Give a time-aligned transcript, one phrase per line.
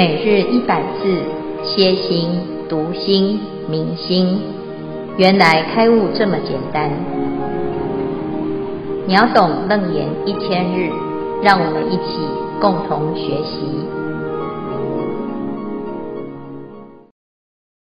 [0.00, 1.04] 每日一百字，
[1.62, 2.30] 歇心、
[2.70, 4.40] 读心、明心，
[5.18, 6.88] 原来开悟这么简单。
[9.06, 10.88] 秒懂楞严一千日，
[11.42, 12.16] 让我们一起
[12.62, 13.60] 共同学习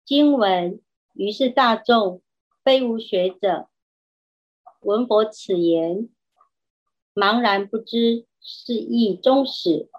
[0.04, 0.82] 经文。
[1.14, 2.24] 于是大众
[2.64, 3.68] 非无学者，
[4.82, 6.10] 闻佛此言，
[7.14, 9.90] 茫然不知是义终始，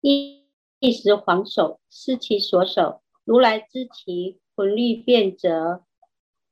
[0.00, 0.37] 一
[0.80, 3.00] 一时恍首，失其所守。
[3.24, 5.82] 如来知其魂虑变则，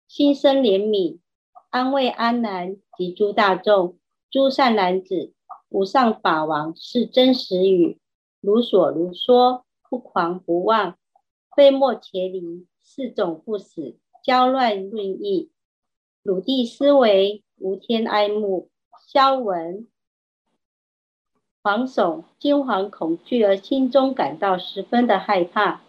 [0.09, 1.21] 心生怜悯，
[1.71, 3.99] 安慰阿难及诸大众：
[4.29, 5.33] 诸善男子，
[5.69, 8.01] 无上法王是真实语，
[8.41, 10.99] 如所如说，不狂不妄，
[11.55, 12.67] 非末伽离。
[12.89, 15.51] 四种不死，交乱论意，
[16.23, 18.71] 汝地思维，无天哀慕，
[19.09, 19.89] 消闻
[21.67, 25.81] 惶悚，惊惶恐惧，而心中感到十分的害怕。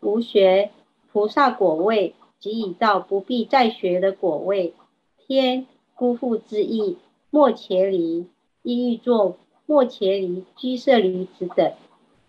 [0.00, 0.70] 无学
[1.12, 4.72] 菩萨果位，即已到不必再学的果位。
[5.18, 6.96] 天辜负之意，
[7.28, 8.26] 末伽离，
[8.62, 11.74] 意欲作末伽离居舍离子等。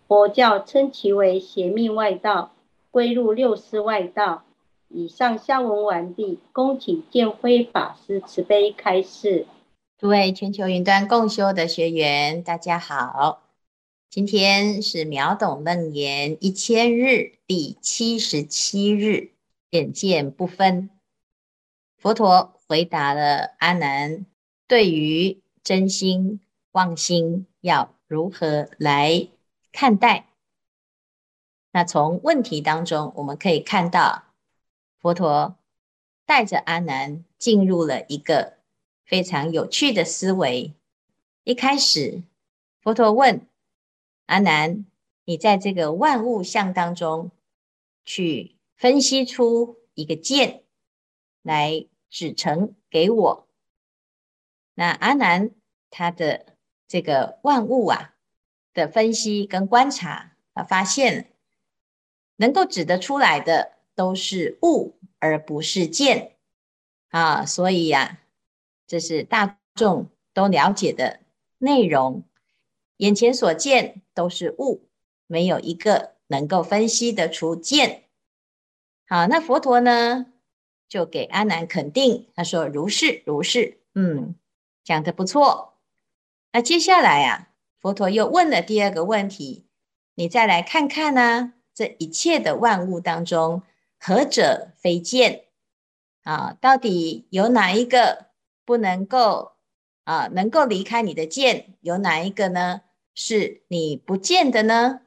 [0.06, 2.50] 佛教称其为邪命外道。
[2.90, 4.42] 归入六师外道。
[4.90, 9.46] 以上下文完毕，恭请见辉法师慈悲开示。
[9.98, 13.42] 诸位全球云端共修的学员，大家好，
[14.08, 19.32] 今天是秒懂楞严一千日第七十七日，
[19.70, 20.88] 眼见不分。
[21.96, 24.24] 佛陀回答了阿难，
[24.68, 26.38] 对于真心
[26.70, 29.26] 妄心要如何来
[29.72, 30.28] 看待？
[31.72, 34.26] 那从问题当中，我们可以看到，
[35.00, 35.56] 佛陀
[36.24, 38.57] 带着阿难进入了一个
[39.08, 40.74] 非常有趣的思维。
[41.42, 42.22] 一开始，
[42.82, 43.46] 佛陀问
[44.26, 44.84] 阿难
[45.24, 47.30] ：“你在这个万物相当中，
[48.04, 50.62] 去分析出一个见
[51.42, 53.48] 来指成给我。”
[54.76, 55.50] 那阿难
[55.90, 56.54] 他的
[56.86, 58.14] 这个万物啊
[58.74, 61.32] 的分析跟观察，他发现。
[62.40, 66.36] 能够指得出来的都是物，而不是见
[67.08, 68.20] 啊，所以呀、
[68.88, 71.20] 这是大众都了解的
[71.58, 72.24] 内容。
[72.96, 74.88] 眼前所见都是物，
[75.28, 78.04] 没有一个能够分析得出见。
[79.06, 80.26] 好，那佛陀呢，
[80.88, 84.34] 就给阿难肯定，他说：“如是，如是。”嗯，
[84.82, 85.74] 讲得不错。
[86.52, 87.50] 那接下来、啊，
[87.80, 89.66] 佛陀又问了第二个问题，
[90.14, 93.62] 你再来看看呢、这一切的万物当中，
[93.98, 95.44] 何者非见
[96.22, 96.56] 啊？
[96.60, 98.27] 到底有哪一个
[98.68, 99.52] 不能够
[100.04, 100.28] 啊？
[100.30, 101.74] 能够离开你的见？
[101.80, 102.82] 有哪一个呢？
[103.14, 105.00] 是你不见的呢？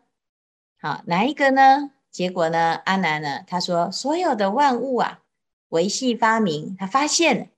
[0.80, 1.92] 好、哪一个呢？
[2.10, 2.82] 结果呢？
[2.86, 3.44] 阿难呢？
[3.46, 5.20] 他说，所有的万物啊，
[5.70, 6.76] 唯系发明。
[6.76, 7.52] 他发现，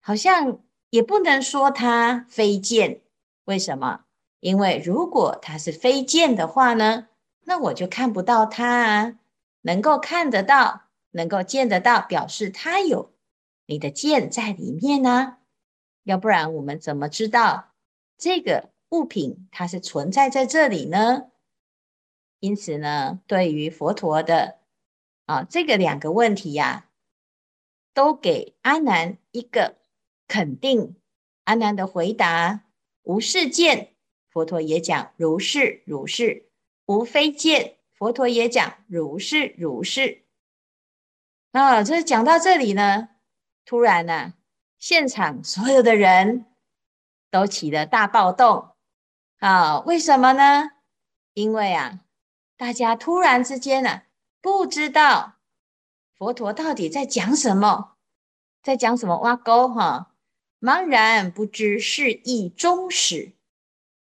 [0.00, 3.02] 好像也不能说它非见。
[3.44, 4.04] 为什么？
[4.40, 7.08] 因为如果它是非见的话呢？
[7.42, 9.18] 那我就看不到它啊，
[9.60, 13.10] 能够看得到，能够见得到，表示它有
[13.66, 15.38] 你的剑在里面呢、
[16.02, 17.72] 要不然我们怎么知道
[18.16, 21.30] 这个物品它是存在在这里呢？
[22.40, 24.58] 因此呢，对于佛陀的
[25.24, 26.90] 啊这个两个问题呀、
[27.94, 29.78] 都给阿难一个
[30.28, 30.96] 肯定。
[31.44, 32.64] 阿难的回答
[33.02, 33.94] 无是见，
[34.30, 36.50] 佛陀也讲如是如是。
[36.86, 40.24] 无非见，佛陀也讲如是如是。
[41.52, 43.08] 啊，这讲到这里呢，
[43.64, 44.32] 突然呢、啊，
[44.78, 46.46] 现场所有的人
[47.30, 48.70] 都起了大暴动。
[49.38, 50.70] 啊，为什么呢？
[51.32, 52.00] 因为啊，
[52.56, 54.02] 大家突然之间呢、啊，
[54.40, 55.34] 不知道
[56.16, 57.96] 佛陀到底在讲什么，
[58.62, 60.12] 在讲什么挖沟哈，
[60.60, 63.34] 茫然不知是意终始。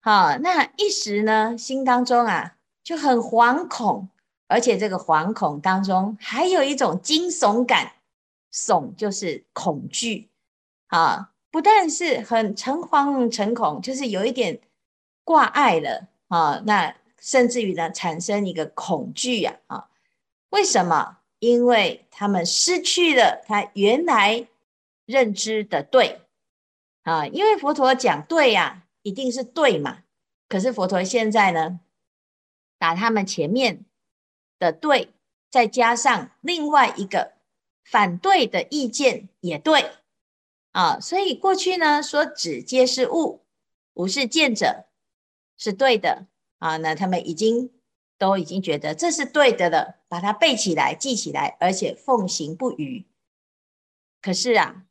[0.01, 2.57] 好，那一时呢，心当中啊。
[2.83, 4.09] 就很惶恐，
[4.49, 7.93] 而且这个惶恐当中还有一种惊悚感，
[8.53, 10.29] 悚就是恐惧
[10.89, 14.61] 啊，不但是很诚惶诚恐，就是有一点
[15.25, 19.89] 挂碍了啊，那甚至于呢产生一个恐惧呀啊，
[20.51, 21.19] 为什么？
[21.39, 24.47] 因为他们失去了他原来
[25.07, 26.21] 认知的对
[27.03, 30.03] 啊，因为佛陀讲对呀，一定是对嘛，
[30.49, 31.81] 可是佛陀现在呢？
[32.79, 33.85] 把他们前面
[34.59, 35.13] 的对，
[35.51, 37.33] 再加上另外一个
[37.91, 39.91] 反对的意见也对
[40.71, 43.45] 啊，所以过去呢说指皆是物，
[43.95, 44.87] 无是见者
[45.57, 46.29] 是对的
[46.59, 46.77] 啊。
[46.77, 47.73] 那他们已经
[48.17, 53.07] 都已经觉得这是对的了，把它背起来、记起来，而且奉行不渝。
[54.23, 54.87] 可是啊，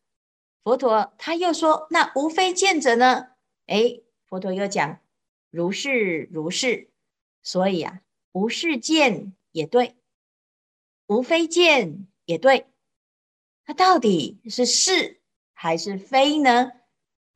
[0.62, 3.28] 佛陀他又说：“那无非见者呢？”
[3.68, 5.00] 诶，佛陀又讲
[5.50, 6.90] ：“如是如是。”
[7.42, 8.02] 所以啊，
[8.34, 9.96] 无是见也对，
[11.08, 12.66] 无非见也对。
[13.70, 15.22] 那到底是是
[15.54, 16.72] 还是非呢？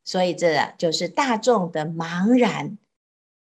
[0.03, 2.79] 所以这啊，就是大众的茫然。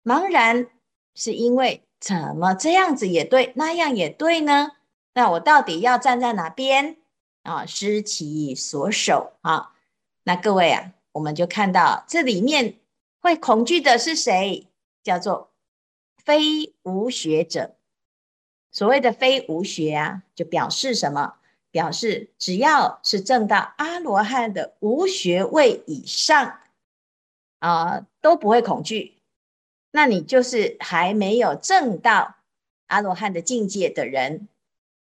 [0.05, 0.69] 茫然
[1.15, 1.83] 是因为。
[1.99, 4.73] 怎么这样子也对，那样也对呢？
[5.15, 6.97] 那我到底要站在哪边
[7.45, 7.65] 啊？
[7.65, 9.73] 失其所守啊！
[10.25, 12.81] 那各位啊，我们就看到这里面
[13.21, 14.67] 会恐惧的是谁？
[15.05, 15.53] 叫做
[16.17, 17.77] 非无学者。
[18.73, 21.37] 所谓的非无学啊，就表示什么？
[21.73, 26.61] 表示只要是证到阿罗汉的无学位以上
[27.59, 29.17] 啊，都不会恐惧。
[29.91, 32.37] 那你就是还没有证到
[32.87, 34.49] 阿罗汉的境界的人，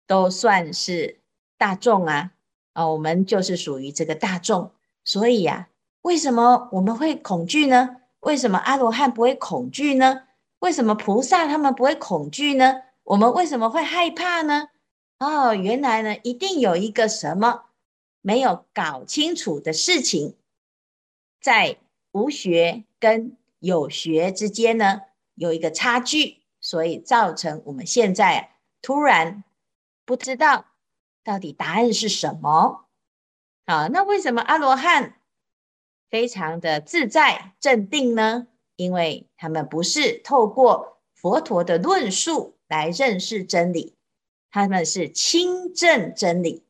[0.07, 1.19] 都算是
[1.57, 2.31] 大众啊！
[2.73, 4.71] 啊，我们就是属于这个大众，
[5.03, 5.67] 所以呀，
[6.01, 7.97] 为什么我们会恐惧呢？
[8.21, 10.23] 为什么阿罗汉不会恐惧呢？
[10.59, 12.83] 为什么菩萨他们不会恐惧呢？
[13.03, 14.69] 我们为什么会害怕呢？
[15.21, 17.65] 哦，原来呢，一定有一个什么
[18.21, 20.35] 没有搞清楚的事情，
[21.39, 21.77] 在
[22.11, 23.37] 无学跟。
[23.63, 25.01] 有学之间呢，
[25.35, 29.43] 有一个差距，所以造成我们现在突然
[30.03, 30.65] 不知道
[31.23, 32.87] 到底答案是什么
[33.65, 33.85] 啊？
[33.89, 35.21] 那为什么阿罗汉
[36.09, 38.47] 非常的自在镇定呢？
[38.77, 43.95] 因为他们不是透过佛陀的论述来认识真理，
[44.51, 46.63] 他们是亲证真理。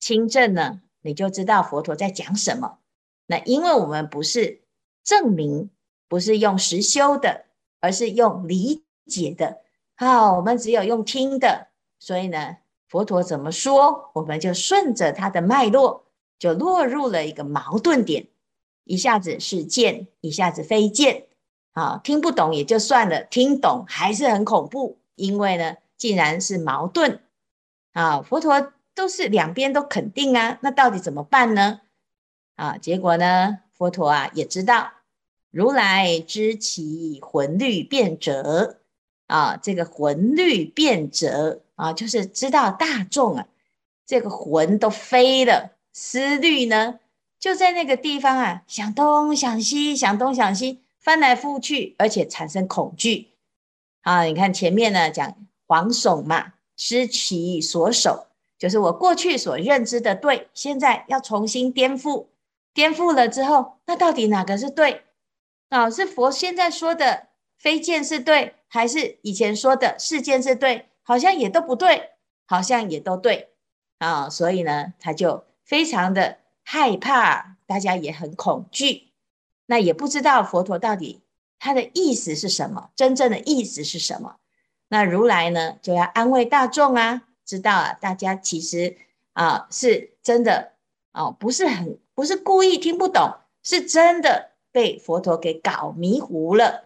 [0.00, 2.78] 亲证呢，你就知道佛陀在讲什么。
[3.26, 4.62] 那因为我们不是
[5.04, 5.70] 证明。
[6.10, 7.44] 不是用实修的，
[7.80, 9.58] 而是用理解的。
[9.94, 11.68] 好，我们只有用听的，
[11.98, 12.56] 所以呢，
[12.88, 16.06] 佛陀怎么说，我们就顺着他的脉络，
[16.38, 18.26] 就落入了一个矛盾点，
[18.84, 21.26] 一下子是见，一下子非见。
[21.72, 27.20] 啊，听不懂也就算了，听懂还是很恐怖，因为呢，既然是矛盾，
[27.92, 31.82] 啊，佛陀都是两边都肯定啊，那到底怎么办呢？
[32.56, 34.92] 啊，结果呢，佛陀啊也知道。
[35.50, 38.80] 如来知其魂律变者
[39.26, 43.46] 啊，这个魂律变者啊，就是知道大众啊，
[44.06, 47.00] 这个魂都飞了，思虑呢
[47.40, 53.28] 就在那个地方啊，想东想西，想东想西，翻来覆去，而且产生恐惧
[54.02, 54.24] 啊。
[54.24, 55.34] 你看前面呢讲
[55.68, 58.26] 惶悚嘛，失其所守，
[58.58, 62.26] 就是我过去所认知的对，现在要重新颠覆，
[62.74, 65.04] 颠覆了之后，那到底哪个是对？
[65.68, 67.28] 啊，是佛现在说的
[67.58, 70.86] 非见是对，还是以前说的是见是对？
[71.02, 72.12] 好像也都不对，
[72.46, 73.50] 好像也都对
[73.98, 74.28] 啊。
[74.30, 79.08] 所以呢，他就非常的害怕，大家也很恐惧。
[79.66, 81.20] 那也不知道佛陀到底
[81.58, 84.36] 他的意思是什么，真正的意思是什么？
[84.88, 88.96] 那如来呢，就要安慰大众啊，知道啊，大家其实
[89.32, 90.72] 啊是真的
[91.12, 94.48] 哦，不是很不是故意听不懂，是真的。
[94.70, 96.84] 被佛陀给搞迷糊了。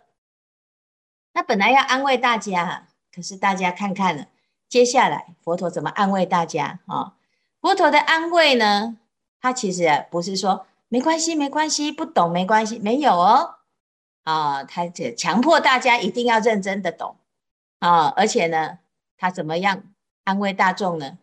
[1.32, 4.26] 那本来要安慰大家，可是大家看看呢，
[4.68, 7.14] 接下来佛陀怎么安慰大家啊？
[7.60, 8.96] 佛陀的安慰呢？
[9.40, 13.56] 他其实不是说没关系，没关系，不懂没关系，没有哦。
[14.22, 17.16] 啊，他就强迫大家一定要认真的懂
[17.82, 18.12] 啊！
[18.16, 18.78] 而且呢，
[19.16, 19.82] 他怎么样
[20.24, 21.18] 安慰大众呢？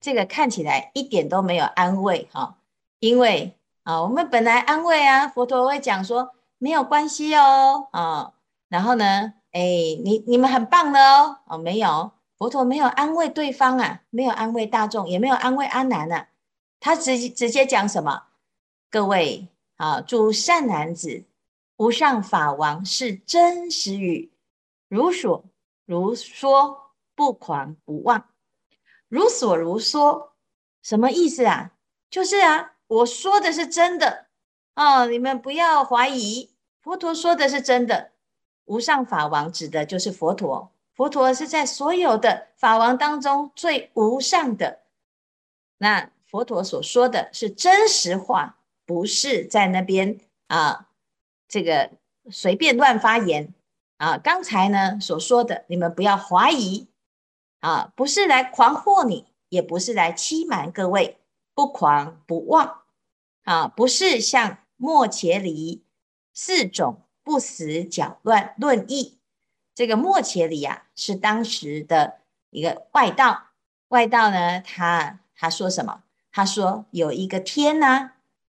[0.00, 2.58] 这个看起来一点都没有安慰哈，
[2.98, 3.54] 因为。
[3.84, 8.34] 啊，我们本来安慰啊，佛陀会讲说没有关系哦，啊，
[8.68, 9.62] 然后呢，哎，
[10.04, 16.28] 你你们很棒的哦，哦，没有，佛陀没有安慰对方啊，没有安慰大众，也没有安慰阿难啊，
[16.80, 18.24] 他直直接讲什么？
[18.90, 21.24] 各位啊，诸善男子，
[21.78, 24.30] 无上法王是真实语，
[24.88, 25.44] 如所
[25.88, 28.28] 如说，不狂不妄，
[29.08, 30.34] 如所如说，
[30.82, 31.72] 什么意思啊？
[32.10, 32.74] 就是啊。
[32.88, 34.28] 我说的是真的
[34.74, 38.12] 哦，你们不要怀疑，佛陀说的是真的。
[38.64, 44.80] 无上法王指的就是佛陀，佛陀是在所有的法王当中最无上的。
[45.76, 50.88] 那佛陀所说的是真实话，不是在那边啊，
[51.46, 51.90] 这个
[52.30, 53.52] 随便乱发言
[53.98, 54.18] 啊。
[54.18, 56.88] 刚才呢所说的，你们不要怀疑
[57.60, 61.18] 啊，不是来狂惑你，也不是来欺瞒各位。
[61.54, 62.82] 不狂不妄
[63.42, 65.82] 啊，不是像末伽梨
[66.32, 69.18] 四种不死搅乱论议，
[69.74, 73.48] 这个末伽黎啊，是当时的一个外道。
[73.88, 76.04] 外道呢，他他说什么？
[76.30, 78.12] 他说有一个天呢，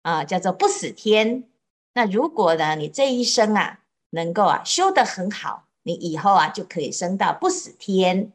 [0.02, 1.45] 啊，叫做不死天。
[1.92, 3.78] 那如果呢，你这一生啊，
[4.10, 8.32] 能够啊修得很好，你以后啊就可以升到不死天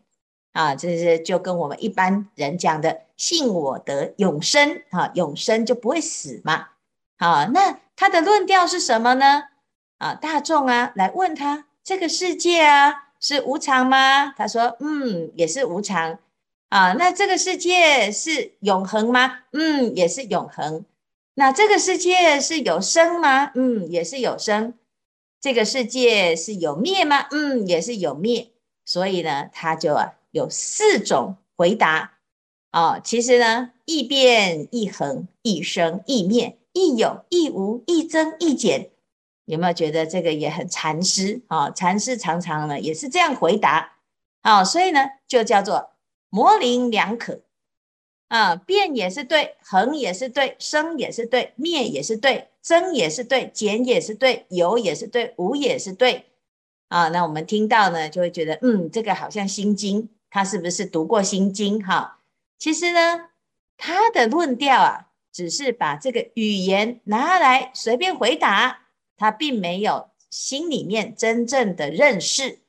[0.51, 0.75] 啊。
[0.75, 6.67] 这是就跟我们一般人讲的，信我得永生啊，永生就不会死嘛。
[7.17, 9.43] 好，那他的论调是什么呢？
[9.99, 14.33] 啊，大众啊来问他，这个世界啊是无常吗？
[14.35, 16.19] 他说，嗯，也是无常
[16.69, 16.93] 啊。
[16.93, 19.39] 那这个世界是永恒吗？
[19.53, 20.83] 嗯，也是永恒。
[21.35, 23.51] 那这个世界是有生吗？
[23.55, 24.73] 嗯，也是有生。
[25.43, 27.27] 这个世界是有灭吗？
[27.31, 28.51] 嗯，也是有灭。
[28.85, 32.13] 所以呢，他就啊有四种回答
[32.71, 33.01] 哦。
[33.03, 38.91] 其实呢，一变一恒，一生一灭，亦有亦无，亦增亦减。
[39.43, 41.69] 有没有觉得这个也很禅师啊？
[41.71, 43.97] 禅师常常呢也是这样回答，
[44.43, 45.91] 哦，所以呢就叫做
[46.29, 47.41] 模棱两可
[48.33, 56.25] 啊，变也是对，恒也是对，生也是对，灭也是对，增也是对，减也是对，有也是对，无也是对
[56.87, 57.09] 啊。
[57.09, 61.85] 那我们听到呢就会觉得，嗯，这个好像心经，他是不是读过心经？
[61.85, 62.21] 哈，
[62.57, 63.29] 其实呢
[63.77, 68.79] 他的论调啊，只是把这个语言拿来随便回答。
[69.15, 72.59] 他并没有心里面真正的认识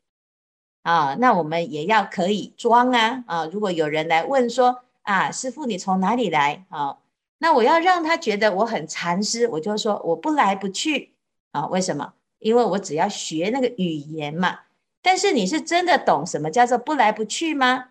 [0.82, 3.46] 啊，那我们也要可以装啊啊！
[3.46, 6.98] 如果有人来问说啊，师傅你从哪里来啊？
[7.38, 11.14] 那我要让他觉得我很禅师，我就说我不来不去
[11.52, 11.66] 啊。
[11.68, 12.12] 为什么？
[12.40, 14.60] 因为我只要学那个语言嘛。
[15.00, 17.86] 但是你是真的懂什么叫做不来不去吗？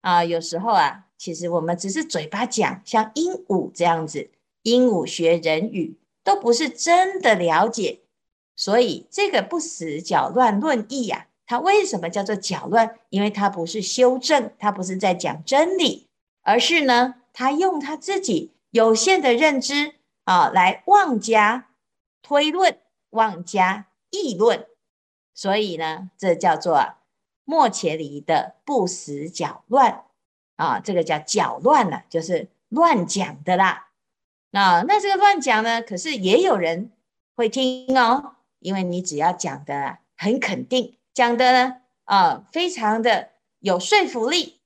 [0.00, 4.30] 啊，有时候啊，其实我们只是嘴巴讲，像鹦鹉这样子，
[4.62, 5.96] 鹦鹉学人语。
[6.24, 8.00] 都不是真的了解，
[8.56, 12.98] 所以这个不死搅乱论义呀、啊，它为什么叫做搅乱？
[13.10, 16.03] 因为它不是修正，它不是在讲真理，
[16.44, 21.70] 而是呢，他用他自己有限的认知啊，来妄加
[22.22, 22.78] 推论、
[23.10, 24.66] 妄加议论，
[25.34, 26.94] 所以呢，这叫做
[27.44, 30.04] 莫切离的不死搅乱
[30.56, 33.88] 啊，这个叫搅乱了，就是乱讲的啦。
[34.50, 35.82] 那那这个乱讲呢？
[35.82, 36.92] 可是也有人
[37.34, 44.60] 会听哦，因为你只要讲的很肯定，讲的呢啊、非常的有说服力。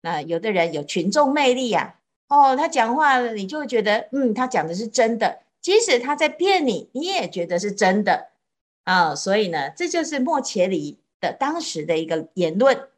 [0.00, 8.28] 那有的人有群众魅力呀、啊，哦，他讲话了你就会觉得，嗯，他讲的是真的，即使他在骗你，你也觉得是真的
[8.84, 9.14] 啊。
[9.14, 12.88] 所以呢，这就是莫切里的当时的一个言论。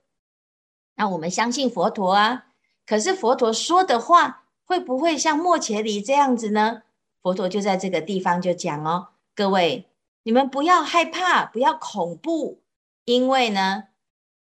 [0.96, 2.46] 那我们相信佛陀啊，
[2.86, 4.38] 可是佛陀说的话。
[4.70, 6.82] 会不会像莫切里这样子呢？
[7.20, 9.88] 佛陀就在这个地方就讲哦，各位
[10.22, 12.60] 你们不要害怕，不要恐怖，
[13.04, 13.88] 因为呢，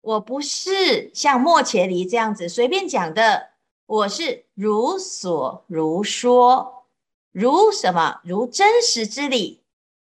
[0.01, 3.49] 我不是像末伽黎这样子随便讲的，
[3.85, 6.85] 我是如所如说，
[7.31, 8.21] 如什么？
[8.23, 9.61] 如真实之理，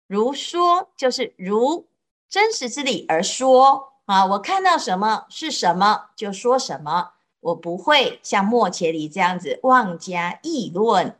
[0.08, 1.86] 如说就是如
[2.28, 7.12] 真实之理而说啊，我看到什么是什么就说什么。
[7.40, 11.18] 我不会像末伽黎这样子妄加议论，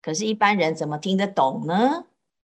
[0.00, 2.04] 可是，一般人怎么听得懂呢？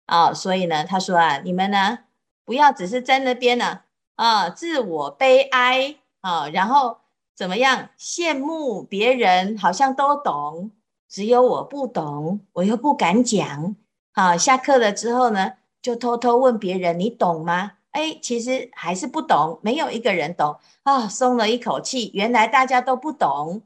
[0.06, 1.98] 啊、所以呢，他说啊，你们呢，
[2.46, 3.82] 不要只是在那边呢，
[4.16, 6.98] 啊自我悲哀啊，然后
[7.36, 10.72] 怎么样羡慕别人，好像都懂，
[11.08, 13.76] 只有我不懂，我又不敢讲。
[14.14, 17.74] 啊，下课了之后呢，就偷偷问别人，你懂吗？
[17.92, 22.12] 哎，其实还是不懂，没有一个人懂啊，松了一口气。
[22.14, 23.62] 原来大家都不懂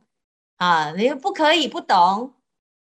[0.58, 2.34] 啊，你又不可以不懂，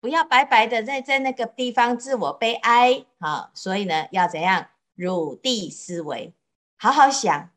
[0.00, 3.50] 不要白白的在在那个地方自我悲哀啊。
[3.54, 6.34] 所以呢，要怎样入地思维，
[6.76, 7.50] 好好想，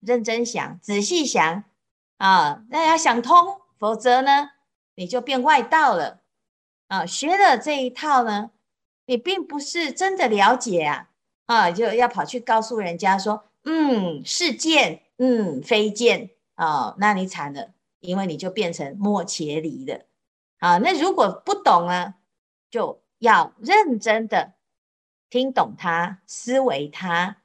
[0.00, 1.64] 认真想，仔细想
[2.18, 4.50] 啊，那要想通，否则呢，
[4.94, 6.20] 你就变外道了
[6.88, 7.06] 啊。
[7.06, 8.50] 学了这一套呢，
[9.06, 11.10] 你并不是真的了解啊。
[11.46, 20.06] 啊，就要跑去告诉人家说，嗯，是见，嗯，非见，啊，那你惨了，因为你就变成末伽黎了。
[20.58, 22.14] 啊，那如果不懂呢，
[22.70, 24.54] 就要认真的
[25.28, 27.36] 听懂它，思维它，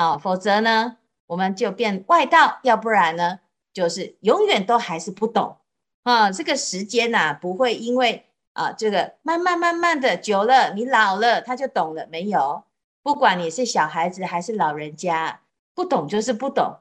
[0.00, 3.40] 啊，否则呢，我们就变外道，要不然呢，
[3.70, 5.58] 就是永远都还是不懂。
[6.04, 12.62] 啊，这个时间呐、啊，不会因为啊，这个慢慢慢慢的久了，你老了，他就懂了，没有。
[13.02, 15.42] 不管你是小孩子还是老人家，
[15.74, 16.78] 不懂就是不懂。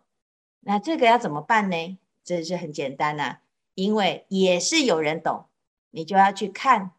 [0.62, 1.98] 那这个要怎么办呢？
[2.24, 3.40] 这是很简单呐、啊，
[3.76, 5.48] 因为也是有人懂，
[5.92, 6.92] 你就要去看。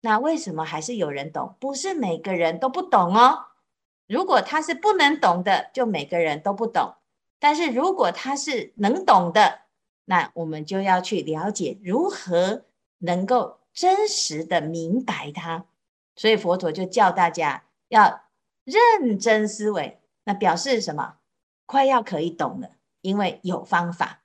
[0.00, 1.54] 那为什么还是有人懂？
[1.60, 3.44] 不是每个人都不懂哦。
[4.08, 6.94] 如果他是不能懂的，就每个人都不懂。
[7.38, 9.60] 但是如果他是能懂的，
[10.06, 12.64] 那我们就要去了解如何
[12.98, 15.66] 能够真实的明白它。
[16.16, 18.22] 所以佛陀就叫大家要
[18.64, 21.16] 认真思维，那表示什么？
[21.66, 22.70] 快要可以懂了，
[23.02, 24.22] 因为有方法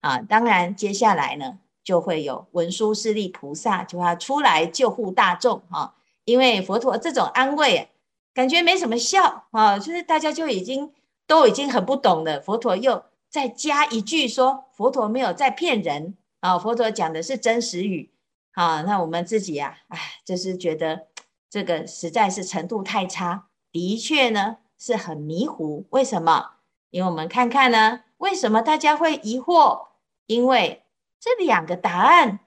[0.00, 0.18] 啊。
[0.18, 5.94] 当然，接下来呢，就会有文殊师利菩萨就要出来救护大众啊。
[6.24, 7.90] 因为佛陀这种安慰，
[8.34, 10.92] 感觉没什么效啊，就是大家就已经
[11.26, 12.40] 都已经很不懂了。
[12.40, 18.12] 佛陀又再加一句说，佛陀没有在骗人啊，佛陀讲的是真实语
[18.52, 18.82] 啊。
[18.82, 21.06] 那我们自己呀，哎，就是觉得。
[21.50, 25.86] 这个实在是程度太差，的确呢是很迷糊。
[25.90, 26.54] 为什么？
[26.90, 29.86] 因为我们看看呢，为什么大家会疑惑？
[30.26, 30.82] 因为
[31.20, 32.40] 这两个答案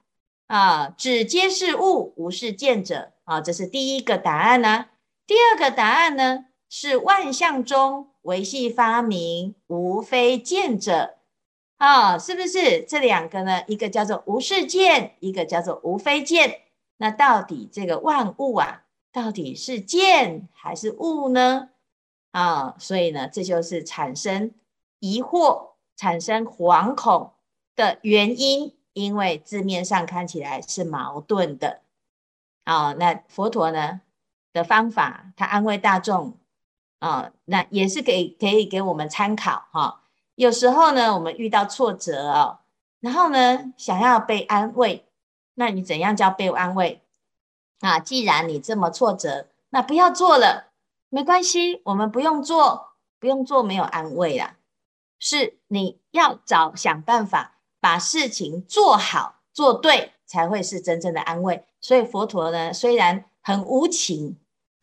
[0.46, 4.88] 啊，只皆是物，无是见者啊，这是第一个答案呢、
[5.28, 11.18] 第二个答案呢，是万象中唯系发明，无非见者
[11.76, 12.80] 啊，是不是？
[12.80, 16.62] 这两个呢，一个叫做无是见，一个叫做无非见。
[16.96, 18.84] 那到底这个万物啊？
[19.12, 21.68] 到底是见还是物呢？
[22.30, 24.54] 啊，所以呢，这就是产生
[24.98, 27.32] 疑惑、产生惶恐
[27.76, 31.82] 的原因，因为字面上看起来是矛盾的。
[32.64, 34.00] 啊，那佛陀呢
[34.58, 36.36] 的方法，他安慰大众
[36.98, 40.02] 啊，那也是给可以给我们参考哈、
[40.34, 42.58] 有时候呢，我们遇到挫折哦，
[43.00, 45.06] 然后呢，想要被安慰，
[45.54, 47.02] 那你怎样叫被安慰？
[47.80, 50.72] 啊，既然你这么挫折，那不要做了，
[51.08, 52.88] 没关系，我们不用做，
[53.20, 54.56] 不用做，没有安慰啦，
[55.20, 61.64] 是你要找想办法把事情做好做对，才会是真正的安慰。
[61.80, 64.36] 所以佛陀呢，虽然很无情，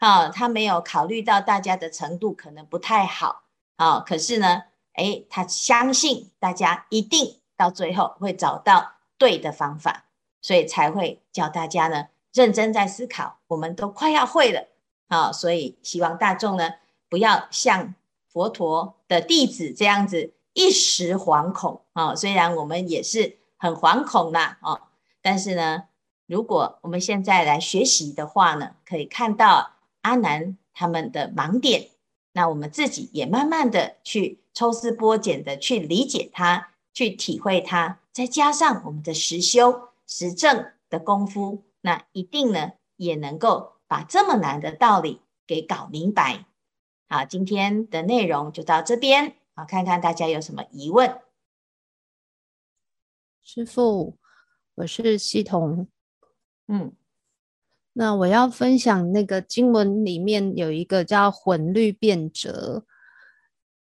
[0.06, 3.42] 啊，他没有考虑到大家的程度可能不太好，
[3.76, 4.62] 啊，可是呢，
[4.94, 10.06] 诶，他相信大家一定到最后会找到对的方法，
[10.44, 12.10] 所以才会叫大家呢。
[12.32, 14.68] 认真在思考，我们都快要会了
[15.08, 15.32] 啊！
[15.32, 16.74] 所以希望大众呢，
[17.10, 17.96] 不要像
[18.28, 22.14] 佛陀的弟子这样子一时惶恐啊。
[22.14, 24.82] 虽然我们也是很惶恐呐啊，
[25.24, 25.86] 但是呢，
[26.28, 29.72] 如果我们现在来学习的话呢，可以看到
[30.06, 31.90] 阿难他们的盲点，
[32.34, 41.64] 那我们自己也慢慢的去抽丝剥茧的去理解它，去体会它，再加上我们的实修实证的功夫。
[41.82, 46.46] 那一定呢，也能够把这么难的道理给搞明白。
[47.10, 49.36] 好，今天的内容就到这边。
[49.56, 51.20] 好，看看大家有什么疑问。
[53.42, 54.18] 师傅，
[54.76, 55.88] 我是系统。
[56.68, 56.94] 嗯，
[57.98, 62.84] 那我要分享那个经文里面有一个叫混律变折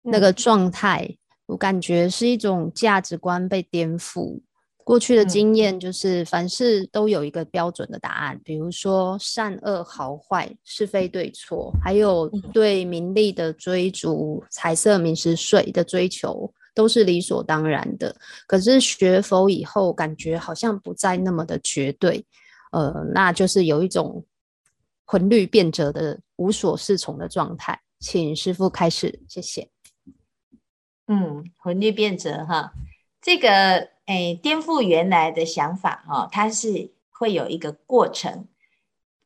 [0.03, 4.38] 那个状态，嗯，我感觉是一种价值观被颠覆。
[4.85, 18.14] 过去的经验就是，凡事都有一个标准的答案，比如说善恶好坏、是非对错，还有对名利的追逐、财色名食睡的追求，都是理所当然的。
[18.46, 22.27] 可是学佛以后，感觉好像不再那么的绝对，
[22.73, 24.27] 呃，那就是有一种
[25.07, 27.81] 魂律变则的无所适从的状态。
[28.01, 29.71] 请师傅开始，谢谢。
[31.07, 32.73] 嗯，魂律变则哈，
[33.23, 33.93] 这个。
[34.07, 38.49] 哎，颠覆原来的想法哈，它是会有一个过程。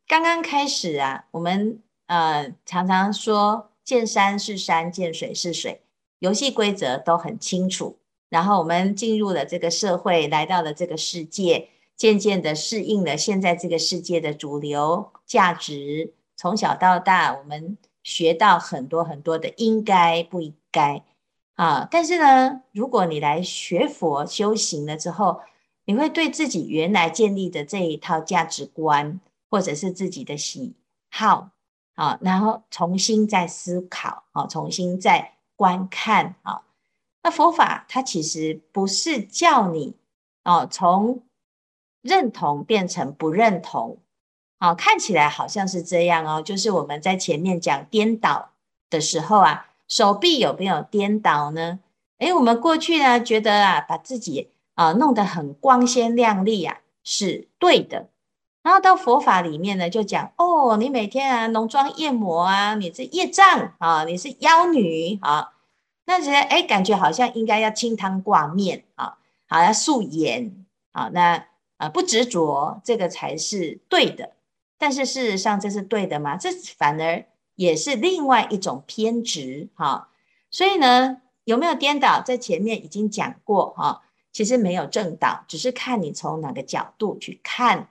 [0.06, 5.80] 刚刚开始啊，我们呃常常说见山是山，见水是水，
[6.18, 7.98] 游戏规则都很清楚。
[8.28, 16.12] 然后我们进入了这个社会，来到了这个世界，渐渐的适应了现在这个世界的主流价值。
[16.36, 21.02] 从小到大，我们学到很多很多的应该不应该。
[21.54, 25.40] 啊，但是呢，如果你来学佛修行了之后，
[25.86, 30.74] 你会对自己原来建立的这一套价值观，或者是自己的喜
[31.10, 31.48] 好，
[31.94, 36.60] 啊，然后重新再思考，啊，重新再观看，啊，
[37.22, 39.94] 那佛法它其实不是叫你，
[40.44, 41.22] 哦，从
[42.06, 43.98] 认同变成不认同，
[44.58, 48.50] 啊，看起来好像是这样哦，就是我们在前面讲颠倒
[48.88, 49.66] 的时候啊。
[49.88, 51.78] 手臂有没有颠倒呢？
[52.18, 58.08] 诶，我们过去呢觉得啊，把自己啊弄得很光鲜亮丽啊是对的，
[58.64, 65.52] 然后到佛法里面呢就讲哦，你每天啊浓妆艳抹啊，你是业障啊，你是妖女啊，
[66.06, 74.32] 那些诶感觉好像应该要清汤挂面啊，好要素颜啊，那啊不执着这个才是对的，
[74.78, 76.36] 但是事实上这是对的吗？
[76.36, 77.26] 这反而。
[77.56, 80.10] 也是另外一种偏执哈，
[80.50, 84.02] 所以呢，有没有颠倒，在前面已经讲过哈。
[84.30, 87.88] 其实没有正倒，只是看你从哪个角度去看。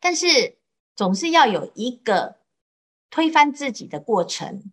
[0.00, 0.56] 但是
[0.94, 2.36] 总是要有一个
[3.10, 4.72] 推翻自己的过程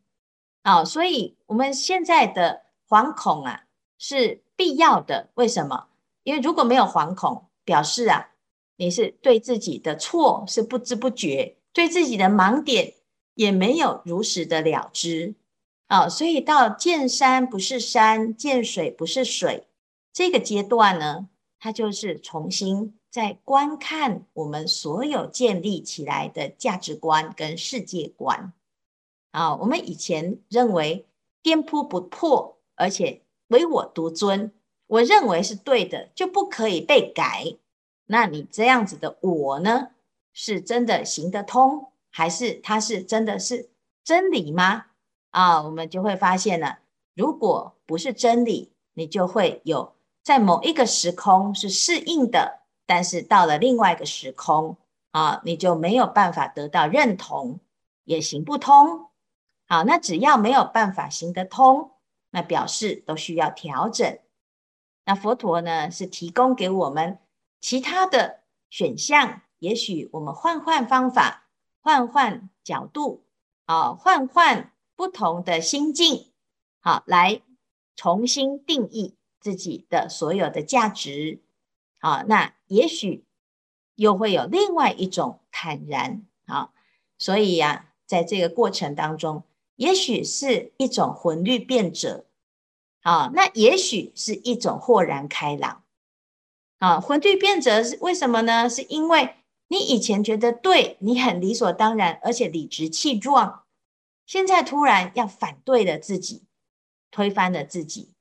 [0.62, 3.66] 啊，所以我们现在的惶恐啊
[3.98, 5.32] 是必要的。
[5.34, 5.88] 为什么？
[6.24, 8.32] 因为如果没有惶恐，表示啊
[8.78, 12.94] 你是对自己的错是不知不觉，对自己的盲点
[13.36, 15.36] 也没有如实的了知
[15.88, 16.10] 啊。
[16.10, 19.68] 所以到见山不是山，见水不是水
[20.12, 22.98] 这个阶段呢，它就是重新。
[23.10, 28.52] 在观看我们所有建立起来的价值观跟世界观
[29.30, 31.06] 啊，我们以前认为
[31.44, 34.52] 颠扑不破，而且唯我独尊，
[34.94, 37.56] 我认为是对的，就不可以被改。
[38.06, 39.90] 那你这样子的我呢，
[40.34, 43.72] 是真的行得通，还是它是真的是
[44.04, 44.86] 真理吗？
[45.32, 46.78] 啊，我们就会发现了，
[47.16, 52.60] 如果不是真理，你就会有在某一个时空是适应的。
[52.86, 54.78] 但是到了另外一个时空
[55.10, 57.60] 啊，你就没有办法得到认同，
[58.04, 59.08] 也行不通。
[59.66, 61.90] 好，那只要没有办法行得通，
[62.30, 64.20] 那表示都需要调整。
[65.06, 67.20] 那佛陀呢，是提供给我们
[67.60, 71.50] 其他的选项，也许我们换换方法，
[71.82, 73.26] 换换角度，
[73.66, 76.32] 啊，换换不同的心境，
[76.80, 77.42] 好，来
[77.96, 81.42] 重新定义自己的所有的价值。
[82.00, 83.24] 啊，那也许
[83.96, 86.72] 又会有另外一种坦然啊，
[87.18, 89.44] 所以呀、啊，在这个过程当中，
[89.78, 92.26] 也许是一种魂律变者
[93.04, 95.84] 啊，那也许是一种豁然开朗
[96.80, 97.00] 啊。
[97.00, 98.68] 魂律变者是为什么呢？
[98.70, 99.36] 是因为
[99.68, 103.64] 你以前觉得对，你很理所当然，而且理直气壮，
[104.26, 106.44] 现在突然要反对了自己，
[107.12, 108.16] 推翻了自己，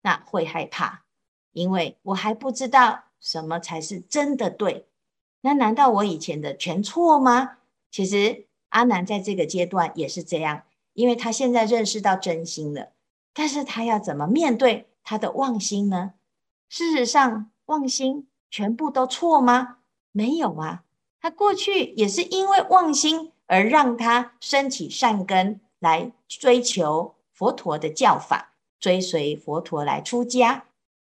[0.00, 1.04] 那会害怕，
[1.52, 3.04] 因为我还不知道。
[3.20, 4.86] 什么才是真的对？
[5.40, 7.58] 那难道我以前的全错吗？
[7.90, 12.92] 其实阿南在这个阶段也是这样，因为他现在认识到真心了，
[13.38, 16.14] 但是他要怎么面对他的妄心呢？
[16.68, 19.76] 事实上，妄心全部都错吗？
[20.10, 20.82] 没有啊，
[21.20, 30.64] 他过去也是因为妄心而让他升起善根，来追求佛陀的教法，追随佛陀来出家，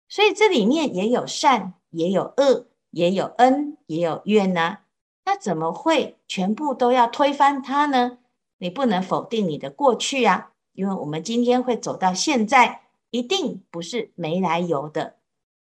[0.09, 1.75] 所以这里面也有善。
[1.91, 4.81] 也有恶，也有恩，也有怨呢、啊。
[5.27, 8.19] 那怎么会全部都要推翻它呢？
[8.59, 15.15] 你不能否定你的过去啊，因为我们今天会走到现在，一定不是没来由的。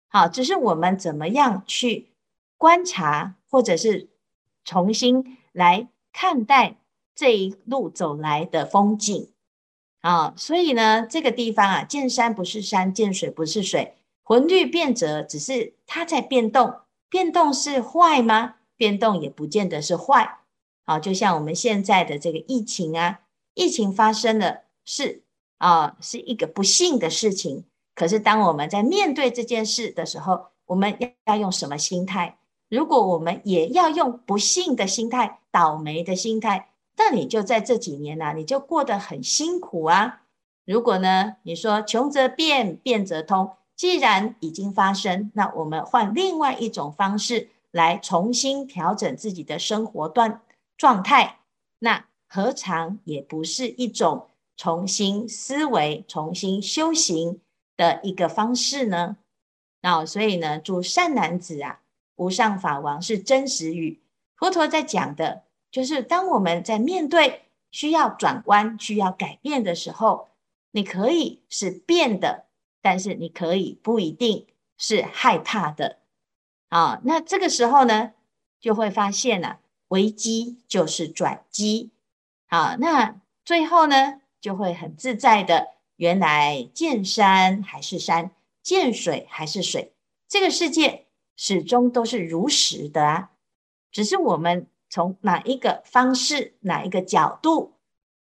[0.08, 2.10] 好，只是我们怎么样去
[2.56, 4.08] 观察，或者是
[4.64, 6.76] 重新来看待
[7.14, 9.30] 这一路走来的风景
[10.00, 10.34] 啊。
[10.36, 13.94] 所以呢，这个地方啊，见山不是山，见水不是水。
[14.22, 18.56] 魂律变则，只是它在变动，变动是坏吗？
[18.76, 20.38] 变动也不见得是坏。
[20.84, 23.20] 好，就像我们现在的这个疫情啊，
[23.54, 25.22] 疫情发生了是
[25.58, 27.64] 啊，是一个不幸的事情。
[27.94, 32.38] 可是当我们在面对这件事的时候，我们要用什么心态？
[32.68, 40.22] 如果我们也要用不幸的心态、倒霉的心态，那你就在这几年呢、啊，你就过得很辛苦啊。
[40.64, 43.52] 如果呢，你说穷则变，变则通。
[43.76, 50.40] 既然已经发生，那我们换另外一种方式来重新调整自己的生活段
[50.76, 51.40] 状态，
[51.78, 57.40] 那何尝也不是一种重新思维、重新修行
[57.76, 59.16] 的一个方式呢？
[59.82, 61.80] 那所以呢，祝善男子啊，
[62.16, 64.00] 无上法王是真实语。
[64.36, 70.28] 佛陀在讲的就是，当我们在面对需要转弯、需要改变的时候，
[70.70, 72.46] 你可以是变的。
[72.82, 74.46] 但是你可以不一定
[74.78, 75.98] 是害怕的
[76.68, 78.12] 啊，那这个时候呢，
[78.60, 81.90] 就会发现了、啊、危机就是转机
[82.46, 88.30] 啊，那最后呢，就会很自在的，原来见山还是山，
[88.62, 89.94] 见水还是水，
[90.28, 93.30] 这个世界始终都是如实的啊，
[93.90, 97.74] 只是我们从哪一个方式、哪一个角度，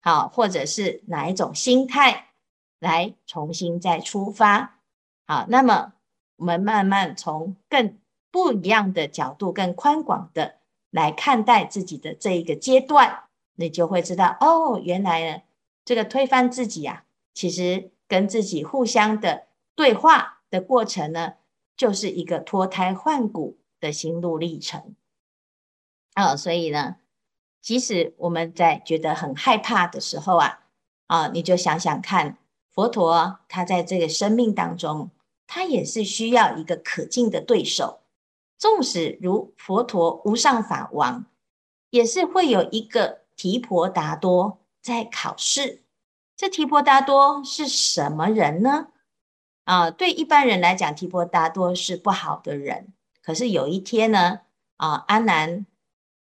[0.01, 2.27] 好、或者是哪一种心态。
[2.81, 4.79] 来重新再出发，
[5.27, 5.93] 好，那么
[6.37, 7.99] 我们慢慢从更
[8.31, 10.55] 不一样的角度、更宽广的
[10.91, 15.43] 来看待自己的这一个阶段，你就会知道，哦，原来呢，
[15.85, 21.35] 这个推翻自己啊，其实跟自己互相的对话的过程呢，
[21.77, 24.95] 就是一个脱胎换骨的心路历程。
[26.15, 26.97] 啊、哦，所以呢，
[27.61, 30.61] 即使我们在觉得很害怕的时候啊，
[31.07, 32.37] 啊，你就想想看。
[32.73, 35.11] 佛陀他在这个生命当中，
[35.49, 38.01] 他也是需要一个可敬的对手。
[38.57, 41.27] 纵使如佛陀无上法王，
[41.91, 45.83] 也是会有一个提婆达多在考试。
[46.37, 48.89] 这提婆达多是什么人呢？
[49.65, 52.93] 啊，对一般人来讲，提婆达多是不好的人。
[53.23, 54.41] 可是有一天呢，
[54.79, 55.67] 啊，阿难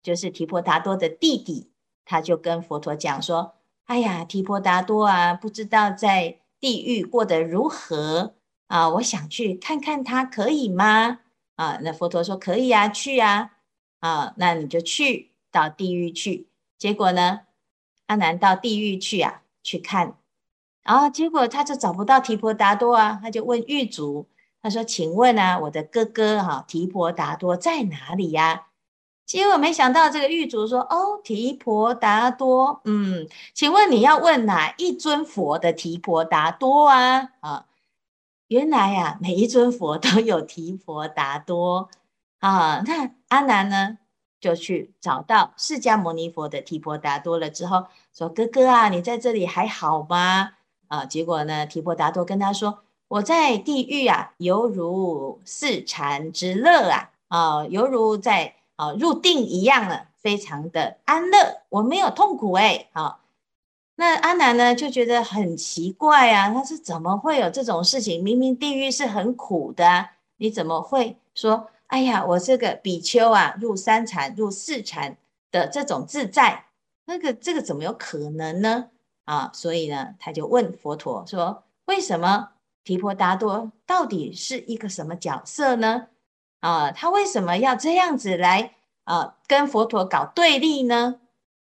[0.02, 1.72] 就是提婆达多的弟弟，
[2.04, 3.54] 他就跟佛陀讲说
[3.86, 8.34] ：“哎呀，提婆达多啊，不知道在地狱过得如何
[8.66, 8.90] 啊？
[8.90, 11.20] 我想去看看他，可以吗？”
[11.56, 13.52] 啊，那佛陀说：“可以啊，去啊，
[14.00, 17.42] 啊，那你就去到地狱去。”结果呢，
[18.08, 20.18] 阿难到地狱去啊，去看，
[20.84, 24.28] 然后结果他就找不到提婆达多啊，他就问狱卒。
[24.60, 28.64] 他说：“请问啊，我的哥哥哈、啊、提婆达多在哪里呀、啊？”
[29.26, 37.30] 结果没想到这个狱卒说：“哦，提婆达多，嗯，请问你要问哪一尊佛的提婆达多啊？
[37.40, 37.66] 啊，
[38.48, 41.90] 原来呀、啊，每一尊佛都有提婆达多
[42.40, 42.82] 啊。
[42.86, 44.00] 那阿难呢，
[44.40, 50.52] 就去找到释迦牟尼佛的提婆达多了之后，说：哥哥啊，你在这里还好吗？
[50.88, 63.22] 啊，结果呢，提婆达多跟他说。”我在地狱啊，犹如四禅之乐啊，啊，犹如在啊入定一样了，非常的安乐，我没有痛苦哎，好，
[63.96, 68.22] 那阿难呢就觉得很奇怪啊，他是怎么会有这种事情？
[68.22, 75.18] 明明地狱是很苦的，你怎么会说，哎呀，我这个比丘啊，入三禅、入四禅
[75.52, 76.66] 的这种自在，
[77.06, 78.90] 那个这个怎么有可能呢？
[79.26, 82.50] 啊，所以呢，他就问佛陀说，为什么？
[82.84, 86.08] 提婆达多到底是一个什么角色呢？
[86.62, 91.20] 啊，他为什么要这样子来啊跟佛陀搞对立呢？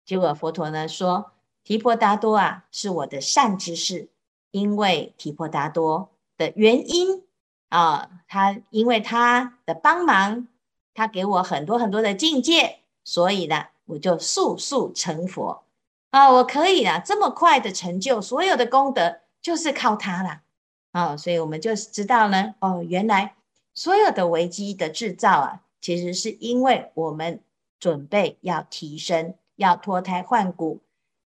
[0.05, 1.33] 结果佛陀呢说，
[1.65, 4.11] 提婆达多啊是我的善知识，
[4.51, 7.25] 因为提婆达多的原因
[7.69, 10.49] 啊，他因为他的帮忙，
[10.95, 15.63] 他给我很多很多的境界，所以呢我就速速成佛
[16.11, 20.43] 啊，我可以啊这么快的成就所有的功德，就是靠他了。
[20.93, 23.35] 啊、所以我们就知道呢，哦，原来
[23.75, 27.43] 所有的危机的制造啊，其实是因为我们
[27.79, 30.81] 准备要提升，要脱胎换骨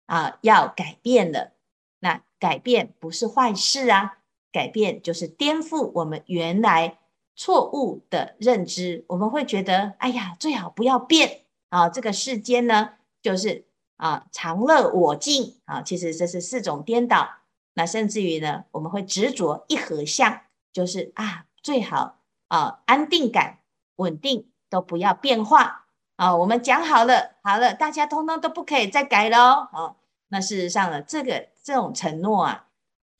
[0.06, 1.52] 啊，要改变了。
[2.00, 4.18] 那改变不是坏事啊，
[4.52, 6.98] 改变就是颠覆我们原来
[7.36, 9.04] 错误的认知。
[9.08, 12.90] 我们会觉得，哎呀，最好不要变啊，这个世间呢，
[13.22, 13.64] 就是
[13.96, 17.28] 啊，常乐我净啊，其实这是四种颠倒。
[17.74, 20.40] 那甚至于呢，我们会执着一合相，
[20.72, 23.60] 就是啊，最好啊，安定感、
[23.96, 25.86] 稳定都不要变化
[26.16, 26.36] 啊。
[26.36, 29.68] 我们讲好了，好了，大家通通都不可以再改喽。
[29.72, 29.96] 啊，
[30.28, 32.66] 那事实上呢，这个这种承诺啊，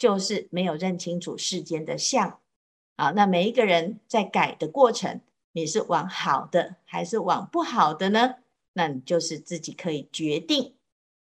[0.01, 2.41] 就是没有认清楚世间的相
[2.97, 3.11] 啊。
[3.11, 5.21] 那每一个人在改的过程，
[5.53, 8.37] 你是往好的还是往不好的呢？
[8.73, 10.75] 那你就是自己可以决定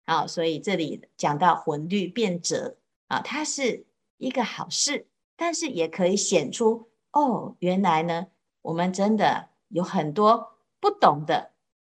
[0.05, 0.27] 啊。
[0.27, 2.77] 所以这里讲到魂律变者。
[3.09, 3.87] 啊，它是
[4.19, 8.27] 一个好事，但是也可以显出哦，原来呢，
[8.61, 11.53] 我们真的有很多不懂的。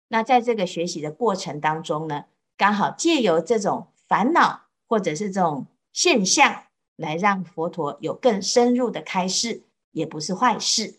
[0.08, 2.24] 那在这个学习的过程当中呢，
[2.56, 6.64] 刚好借由这种烦恼或者是这种现象，
[6.96, 10.98] 来让佛陀有更深入的开示，也不是坏事。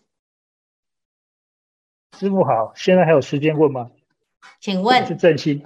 [2.18, 3.90] 师傅好，现在还有时间问吗？
[4.60, 5.06] 请问。
[5.06, 5.66] 是正心。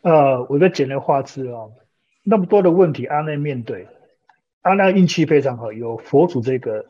[0.00, 1.72] 呃，我在简略画字哦。
[2.22, 3.86] 那么多的问题，阿难面对，
[4.62, 6.86] 阿难运气非常好，有佛祖这个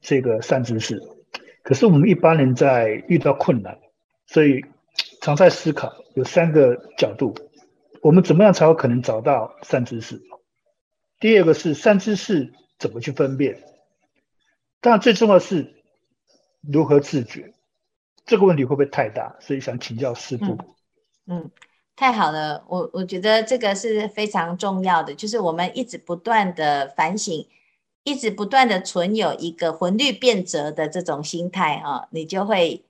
[0.00, 1.00] 这个善知识。
[1.62, 3.78] 可是我们一般人在遇到困难，
[4.26, 4.64] 所以
[5.20, 7.32] 常在思考，有三个角度，
[8.00, 10.20] 我们怎么样才有可能找到善知识？
[11.22, 13.62] 第二个是善知识怎么去分辨？
[14.80, 15.72] 当然最重要的是
[16.60, 17.54] 如何自觉。
[18.26, 19.36] 这个问题会不会太大？
[19.40, 20.46] 所以想请教师傅。
[20.46, 20.58] 嗯。
[21.26, 21.50] 嗯
[21.94, 27.46] 太好了，我我觉得这个是非常重要的，就是我们一直不断的反省，
[28.02, 32.84] 一直不断的存有一个魂律变则的这种心态啊，你就会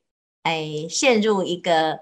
[0.45, 2.01] 哎陷入一个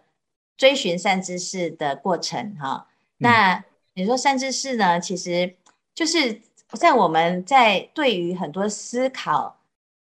[0.57, 2.87] 追寻善知识的过程哈。
[3.17, 3.65] 那
[3.95, 5.57] 你说善知识呢，其实
[5.95, 6.41] 就是
[6.73, 9.61] 在我们在对于很多思考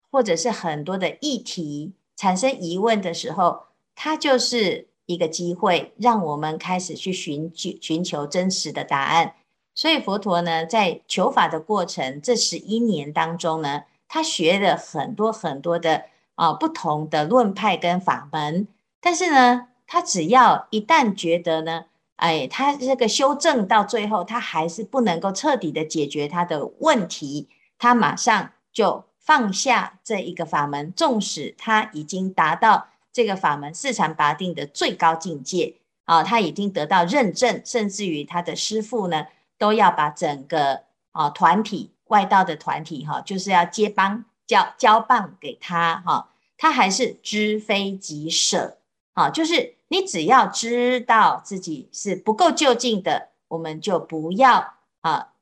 [0.09, 3.63] 或者是很多的议题产生疑问的时候，
[3.95, 4.87] 它就是。
[5.07, 9.33] 一个机会，让我们开始去寻求寻求真实的答案。
[9.75, 18.69] 所以佛陀呢，在求法的过程这十一年当中呢，他学了很多很多的啊、不同的论派跟法门。
[19.01, 21.85] 但是呢，他只要一旦觉得呢，
[22.21, 39.25] 哎，他这个修正到最后，他还是不能够彻底的解决他的问题，他马上就放下这一个法门，纵使他已经达到这个法门四禅八定的最高境界啊，他已经得到认证，甚至于他的师父呢，
[39.57, 48.77] 都要把整个啊团体外道的团体哈、就是要接棒交交棒给他哈、他还是知非即舍
[49.13, 49.75] 啊，就是。
[49.93, 55.33] 你只要知道自己是不够就近的，我们就不要啊，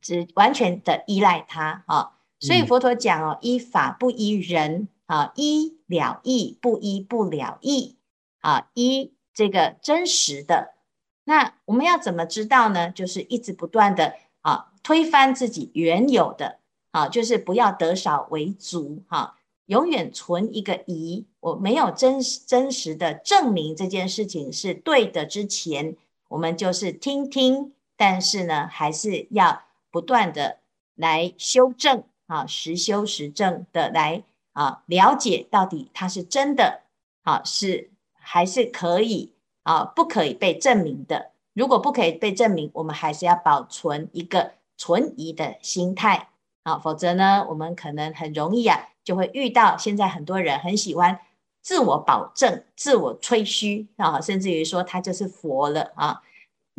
[0.00, 2.14] 只完全的依赖他啊。
[2.40, 7.96] 所以佛陀讲哦，依法不依人啊，依了义不依不了义
[8.40, 10.74] 啊，依这个真实的。
[11.22, 12.90] 那我们要怎么知道呢？
[12.90, 16.58] 就是一直不断的啊，推翻自己原有的
[16.90, 19.36] 啊，就是不要得少为足哈。
[19.66, 25.94] 永远存一个疑，我没有真真实的证明这件事情是对的之前，
[26.28, 30.60] 我们就是听听，但是呢，还是要不断的
[30.94, 34.22] 来修正啊，实修实证的来
[34.54, 36.80] 啊，了解到底它是真的
[37.24, 41.32] 啊，是还是可以啊，不可以被证明的。
[41.52, 46.30] 如果不可以被证明，我们还是要保存一个存疑的心态
[46.62, 48.88] 啊，否则呢，我们可能很容易啊。
[49.04, 51.20] 就会遇到现在很多人很喜欢
[51.64, 56.20] 自我保证、自我吹嘘啊，甚至于说他就是佛了啊，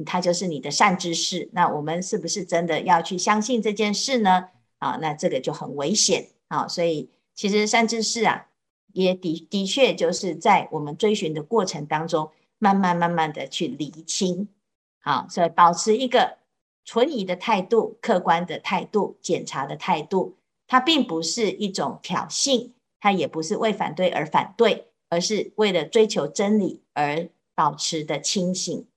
[0.05, 1.49] 他就是你的善知识。
[1.53, 4.49] 那我们是不是真的要去相信这件事呢？
[4.77, 6.67] 啊，那这个就很危险啊。
[6.67, 8.45] 所以其实善知识啊，
[8.93, 14.47] 也的的确就是在我们追寻的过程当中，慢慢慢慢的去厘清。
[14.99, 16.37] 好，所以保持一个
[16.83, 20.37] 存疑的态度、客观的态度、检查的态度。
[20.67, 22.71] 它并不是一种挑衅，
[23.05, 28.87] 他也不是为反对而反对，而是为了追求真理而保持的清醒。